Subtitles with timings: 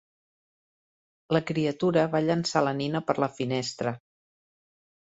[1.37, 3.97] La criatura va llençar la nina per la finestra.